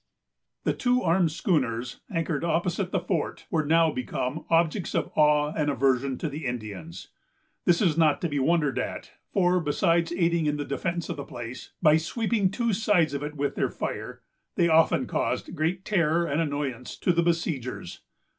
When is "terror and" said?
15.85-16.41